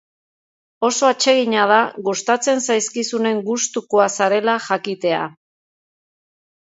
[0.87, 1.75] Oso atsegina da
[2.07, 5.21] gustatzen zaizkizunen gustukoa zarela jakitea.